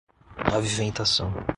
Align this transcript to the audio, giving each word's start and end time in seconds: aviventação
aviventação 0.45 1.45